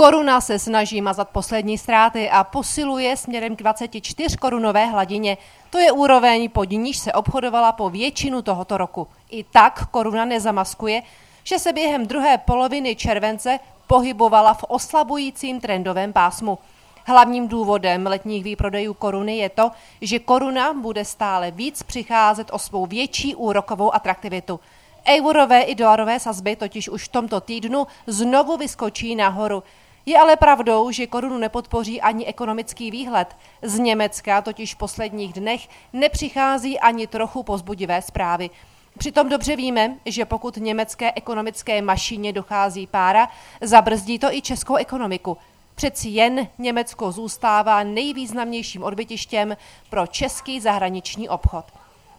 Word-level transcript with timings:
Koruna 0.00 0.40
se 0.40 0.58
snaží 0.58 1.00
mazat 1.00 1.28
poslední 1.28 1.78
ztráty 1.78 2.30
a 2.30 2.44
posiluje 2.44 3.16
směrem 3.16 3.56
k 3.56 3.58
24 3.58 4.36
korunové 4.36 4.86
hladině. 4.86 5.38
To 5.70 5.78
je 5.78 5.92
úroveň, 5.92 6.50
pod 6.50 6.70
níž 6.70 6.98
se 6.98 7.12
obchodovala 7.12 7.72
po 7.72 7.90
většinu 7.90 8.42
tohoto 8.42 8.76
roku. 8.76 9.08
I 9.30 9.44
tak 9.44 9.86
koruna 9.90 10.24
nezamaskuje, 10.24 11.02
že 11.44 11.58
se 11.58 11.72
během 11.72 12.06
druhé 12.06 12.38
poloviny 12.38 12.96
července 12.96 13.58
pohybovala 13.86 14.54
v 14.54 14.64
oslabujícím 14.68 15.60
trendovém 15.60 16.12
pásmu. 16.12 16.58
Hlavním 17.04 17.48
důvodem 17.48 18.06
letních 18.06 18.44
výprodejů 18.44 18.94
koruny 18.94 19.36
je 19.36 19.48
to, 19.48 19.70
že 20.00 20.18
koruna 20.18 20.72
bude 20.72 21.04
stále 21.04 21.50
víc 21.50 21.82
přicházet 21.82 22.48
o 22.52 22.58
svou 22.58 22.86
větší 22.86 23.34
úrokovou 23.34 23.94
atraktivitu. 23.94 24.60
Eurové 25.08 25.60
i 25.60 25.74
dolarové 25.74 26.20
sazby 26.20 26.56
totiž 26.56 26.88
už 26.88 27.04
v 27.04 27.08
tomto 27.08 27.40
týdnu 27.40 27.86
znovu 28.06 28.56
vyskočí 28.56 29.16
nahoru. 29.16 29.62
Je 30.06 30.18
ale 30.18 30.36
pravdou, 30.36 30.90
že 30.90 31.06
korunu 31.06 31.38
nepodpoří 31.38 32.00
ani 32.00 32.26
ekonomický 32.26 32.90
výhled. 32.90 33.36
Z 33.62 33.78
Německa 33.78 34.42
totiž 34.42 34.74
v 34.74 34.78
posledních 34.78 35.32
dnech 35.32 35.68
nepřichází 35.92 36.80
ani 36.80 37.06
trochu 37.06 37.42
pozbudivé 37.42 38.02
zprávy. 38.02 38.50
Přitom 38.98 39.28
dobře 39.28 39.56
víme, 39.56 39.96
že 40.06 40.24
pokud 40.24 40.56
německé 40.56 41.12
ekonomické 41.14 41.82
mašině 41.82 42.32
dochází 42.32 42.86
pára, 42.86 43.28
zabrzdí 43.60 44.18
to 44.18 44.34
i 44.34 44.42
českou 44.42 44.76
ekonomiku. 44.76 45.38
Přeci 45.74 46.08
jen 46.08 46.48
Německo 46.58 47.12
zůstává 47.12 47.82
nejvýznamnějším 47.82 48.82
odbytištěm 48.82 49.56
pro 49.90 50.06
český 50.06 50.60
zahraniční 50.60 51.28
obchod. 51.28 51.64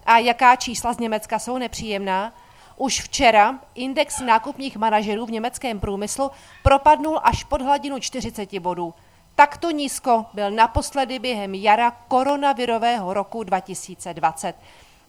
A 0.05 0.17
jaká 0.17 0.55
čísla 0.55 0.93
z 0.93 0.99
Německa 0.99 1.39
jsou 1.39 1.57
nepříjemná? 1.57 2.33
Už 2.81 3.01
včera 3.01 3.59
index 3.75 4.19
nákupních 4.19 4.77
manažerů 4.77 5.25
v 5.25 5.31
německém 5.31 5.79
průmyslu 5.79 6.31
propadnul 6.63 7.19
až 7.23 7.43
pod 7.43 7.61
hladinu 7.61 7.99
40 7.99 8.59
bodů. 8.59 8.93
Takto 9.35 9.71
nízko 9.71 10.25
byl 10.33 10.51
naposledy 10.51 11.19
během 11.19 11.55
jara 11.55 11.91
koronavirového 11.91 13.13
roku 13.13 13.43
2020. 13.43 14.55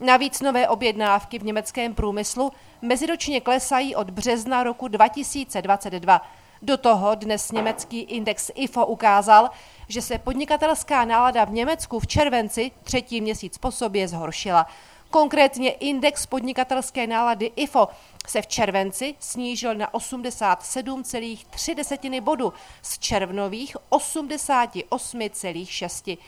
Navíc 0.01 0.41
nové 0.41 0.69
objednávky 0.69 1.39
v 1.39 1.45
německém 1.45 1.95
průmyslu 1.95 2.53
meziročně 2.83 3.41
klesají 3.41 3.97
od 3.97 4.11
března 4.11 4.63
roku 4.63 4.89
2022. 4.89 6.23
Do 6.63 6.77
toho 6.77 7.15
dnes 7.15 7.53
německý 7.53 8.01
index 8.01 8.51
IFO 8.55 8.87
ukázal, 8.87 9.51
že 9.89 10.03
se 10.03 10.19
podnikatelská 10.19 11.05
nálada 11.05 11.45
v 11.45 11.53
Německu 11.53 11.99
v 11.99 12.07
červenci 12.07 12.71
třetí 12.83 13.21
měsíc 13.21 13.59
po 13.59 13.71
sobě 13.71 14.09
zhoršila. 14.09 14.67
Konkrétně 15.13 15.71
index 15.71 16.27
podnikatelské 16.27 17.07
nálady 17.07 17.51
IFO 17.57 17.89
se 18.27 18.43
v 18.43 18.47
červenci 18.47 19.15
snížil 19.19 19.75
na 19.75 19.91
87,3 19.91 22.21
bodu 22.21 22.53
z 22.83 22.99
červnových 22.99 23.77
88,6. 23.91 26.19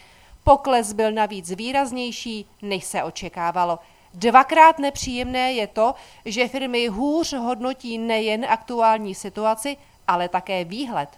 Pokles 0.45 0.93
byl 0.93 1.13
navíc 1.13 1.51
výraznější, 1.51 2.47
než 2.63 2.85
se 2.85 3.03
očekávalo. 3.03 3.79
Dvakrát 4.15 4.79
nepříjemné 4.79 5.53
je 5.53 5.67
to, 5.67 5.95
že 6.25 6.49
firmy 6.49 6.87
hůř 6.87 7.33
hodnotí 7.33 7.99
nejen 7.99 8.45
aktuální 8.45 9.15
situaci, 9.15 9.77
ale 10.09 10.29
také 10.29 10.65
výhled. 10.65 11.09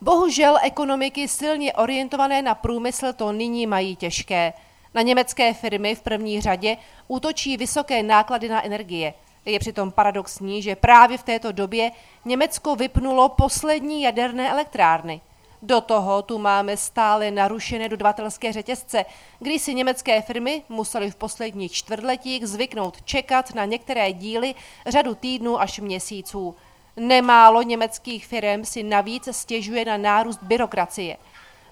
Bohužel 0.00 0.58
ekonomiky 0.62 1.28
silně 1.28 1.72
orientované 1.72 2.42
na 2.42 2.54
průmysl 2.54 3.12
to 3.12 3.32
nyní 3.32 3.66
mají 3.66 3.96
těžké. 3.96 4.52
Na 4.94 5.02
německé 5.02 5.54
firmy 5.54 5.94
v 5.94 6.02
první 6.02 6.40
řadě 6.40 6.76
útočí 7.08 7.56
vysoké 7.56 8.02
náklady 8.02 8.48
na 8.48 8.64
energie. 8.64 9.14
Je 9.44 9.58
přitom 9.58 9.92
paradoxní, 9.92 10.62
že 10.62 10.76
právě 10.76 11.18
v 11.18 11.22
této 11.22 11.52
době 11.52 11.90
Německo 12.24 12.76
vypnulo 12.76 13.28
poslední 13.28 14.02
jaderné 14.02 14.50
elektrárny. 14.50 15.20
Do 15.62 15.80
toho 15.80 16.22
tu 16.22 16.38
máme 16.38 16.76
stále 16.76 17.30
narušené 17.30 17.88
dodavatelské 17.88 18.52
řetězce, 18.52 19.04
kdy 19.38 19.58
si 19.58 19.74
německé 19.74 20.22
firmy 20.22 20.62
musely 20.68 21.10
v 21.10 21.16
posledních 21.16 21.72
čtvrtletích 21.72 22.46
zvyknout 22.46 23.02
čekat 23.02 23.54
na 23.54 23.64
některé 23.64 24.12
díly 24.12 24.54
řadu 24.86 25.14
týdnů 25.14 25.60
až 25.60 25.78
měsíců. 25.78 26.54
Nemálo 26.96 27.62
německých 27.62 28.26
firm 28.26 28.64
si 28.64 28.82
navíc 28.82 29.28
stěžuje 29.30 29.84
na 29.84 29.96
nárůst 29.96 30.42
byrokracie. 30.42 31.16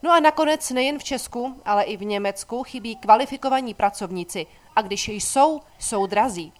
No 0.02 0.12
a 0.12 0.20
nakonec 0.20 0.70
nejen 0.70 0.98
v 0.98 1.04
Česku, 1.04 1.56
ale 1.64 1.82
i 1.82 1.96
v 1.96 2.04
Německu 2.04 2.62
chybí 2.62 2.96
kvalifikovaní 2.96 3.74
pracovníci 3.74 4.46
a 4.76 4.82
když 4.82 5.08
jsou, 5.08 5.60
jsou 5.78 6.06
drazí. 6.06 6.52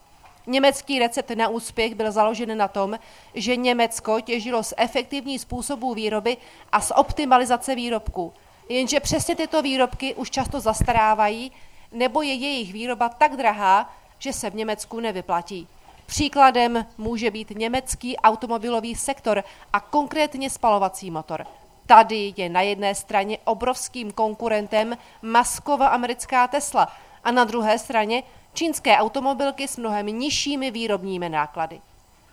Německý 0.46 0.98
recept 0.98 1.30
na 1.30 1.48
úspěch 1.48 1.94
byl 1.94 2.12
založen 2.12 2.58
na 2.58 2.68
tom, 2.68 2.98
že 3.34 3.56
Německo 3.56 4.20
těžilo 4.20 4.62
z 4.62 4.74
efektivních 4.76 5.40
způsobů 5.40 5.94
výroby 5.94 6.36
a 6.72 6.80
z 6.80 6.92
optimalizace 6.96 7.74
výrobků. 7.74 8.32
Jenže 8.68 9.00
přesně 9.00 9.36
tyto 9.36 9.62
výrobky 9.62 10.14
už 10.14 10.30
často 10.30 10.60
zastarávají, 10.60 11.52
nebo 11.92 12.22
je 12.22 12.34
jejich 12.34 12.72
výroba 12.72 13.08
tak 13.08 13.36
drahá, 13.36 13.94
že 14.18 14.32
se 14.32 14.50
v 14.50 14.54
Německu 14.54 15.00
nevyplatí. 15.00 15.68
Příkladem 16.06 16.86
může 16.98 17.30
být 17.30 17.50
německý 17.50 18.16
automobilový 18.16 18.94
sektor 18.94 19.44
a 19.72 19.80
konkrétně 19.80 20.50
spalovací 20.50 21.10
motor. 21.10 21.46
Tady 21.86 22.34
je 22.36 22.48
na 22.48 22.60
jedné 22.60 22.94
straně 22.94 23.38
obrovským 23.44 24.12
konkurentem 24.12 24.96
Maskova 25.22 25.86
americká 25.86 26.48
Tesla 26.48 26.88
a 27.24 27.30
na 27.30 27.44
druhé 27.44 27.78
straně 27.78 28.22
čínské 28.54 28.96
automobilky 28.96 29.68
s 29.68 29.76
mnohem 29.76 30.06
nižšími 30.06 30.70
výrobními 30.70 31.28
náklady. 31.28 31.80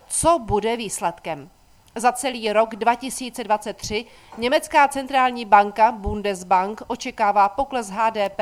Co 0.08 0.40
bude 0.40 0.78
výsledkem? 0.78 1.50
Za 1.96 2.12
celý 2.12 2.54
rok 2.54 2.76
2023 2.76 4.06
německá 4.38 4.88
centrální 4.88 5.46
banka 5.46 5.92
Bundesbank 5.92 6.82
očekává 6.88 7.50
pokles 7.50 7.90
HDP 7.90 8.40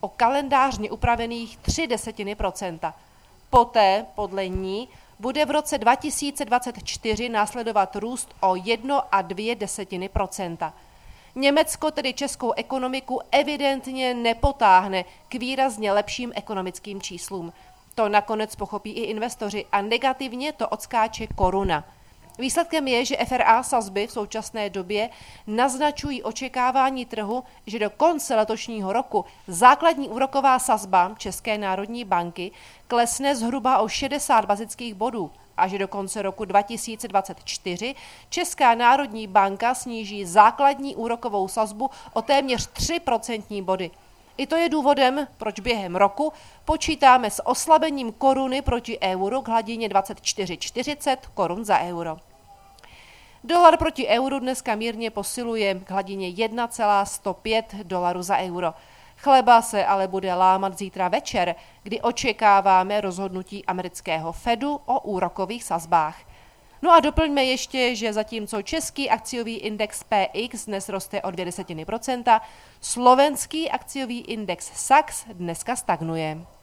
o 0.00 0.08
kalendářně 0.08 0.90
upravených 0.90 1.56
3 1.56 1.86
desetiny 1.86 2.34
procenta. 2.34 2.94
Poté, 3.50 4.06
podle 4.14 4.48
ní, 4.48 4.88
bude 5.18 5.44
v 5.44 5.50
roce 5.50 5.78
2024 5.78 7.28
následovat 7.28 7.96
růst 7.96 8.34
o 8.40 8.56
1 8.56 8.98
a 8.98 9.22
2 9.22 9.54
desetiny 9.54 10.08
procenta. 10.08 10.74
Německo 11.34 11.90
tedy 11.90 12.14
českou 12.14 12.52
ekonomiku 12.52 13.20
evidentně 13.30 14.14
nepotáhne 14.14 15.04
k 15.28 15.34
výrazně 15.34 15.92
lepším 15.92 16.32
ekonomickým 16.34 17.00
číslům. 17.00 17.52
To 17.94 18.08
nakonec 18.08 18.56
pochopí 18.56 18.90
i 18.90 19.02
investoři 19.02 19.66
a 19.72 19.82
negativně 19.82 20.52
to 20.52 20.68
odskáče 20.68 21.26
koruna. 21.26 21.84
Výsledkem 22.38 22.88
je, 22.88 23.04
že 23.04 23.16
FRA 23.16 23.62
sazby 23.62 24.06
v 24.06 24.12
současné 24.12 24.70
době 24.70 25.10
naznačují 25.46 26.22
očekávání 26.22 27.06
trhu, 27.06 27.44
že 27.66 27.78
do 27.78 27.90
konce 27.90 28.36
letošního 28.36 28.92
roku 28.92 29.24
základní 29.46 30.08
úroková 30.08 30.58
sazba 30.58 31.14
České 31.18 31.58
národní 31.58 32.04
banky 32.04 32.50
klesne 32.88 33.36
zhruba 33.36 33.78
o 33.78 33.88
60 33.88 34.44
bazických 34.44 34.94
bodů 34.94 35.30
a 35.56 35.68
že 35.68 35.78
do 35.78 35.88
konce 35.88 36.22
roku 36.22 36.44
2024 36.44 37.94
Česká 38.30 38.74
národní 38.74 39.26
banka 39.26 39.74
sníží 39.74 40.24
základní 40.24 40.96
úrokovou 40.96 41.48
sazbu 41.48 41.90
o 42.12 42.22
téměř 42.22 42.66
3 42.66 43.00
procentní 43.00 43.62
body. 43.62 43.90
I 44.38 44.46
to 44.46 44.56
je 44.56 44.68
důvodem, 44.68 45.28
proč 45.36 45.60
během 45.60 45.96
roku 45.96 46.32
počítáme 46.64 47.30
s 47.30 47.46
oslabením 47.46 48.12
koruny 48.12 48.62
proti 48.62 48.98
euru 49.00 49.42
k 49.42 49.48
hladině 49.48 49.88
24,40 49.88 51.16
korun 51.34 51.64
za 51.64 51.80
euro. 51.80 52.16
Dolar 53.44 53.76
proti 53.76 54.06
euru 54.06 54.38
dneska 54.38 54.74
mírně 54.74 55.10
posiluje 55.10 55.74
k 55.74 55.90
hladině 55.90 56.28
1,105 56.28 57.74
dolarů 57.82 58.22
za 58.22 58.36
euro. 58.38 58.74
Chleba 59.16 59.62
se 59.62 59.86
ale 59.86 60.08
bude 60.08 60.34
lámat 60.34 60.78
zítra 60.78 61.08
večer, 61.08 61.54
kdy 61.82 62.00
očekáváme 62.00 63.00
rozhodnutí 63.00 63.64
amerického 63.64 64.32
Fedu 64.32 64.80
o 64.86 65.00
úrokových 65.00 65.64
sazbách. 65.64 66.16
No 66.82 66.92
a 66.92 67.00
doplňme 67.00 67.44
ještě, 67.44 67.94
že 67.94 68.12
zatímco 68.12 68.62
český 68.62 69.10
akciový 69.10 69.56
index 69.56 70.04
PX 70.04 70.66
dnes 70.66 70.88
roste 70.88 71.22
o 71.22 71.30
0,2%, 71.30 72.40
slovenský 72.80 73.70
akciový 73.70 74.20
index 74.20 74.70
SAX 74.74 75.24
dneska 75.32 75.76
stagnuje. 75.76 76.57